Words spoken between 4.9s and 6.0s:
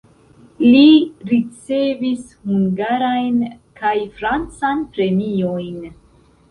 premiojn.